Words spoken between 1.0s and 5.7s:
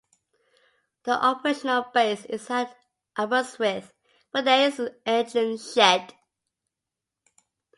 The operational base is at Aberystwyth, where there is an engine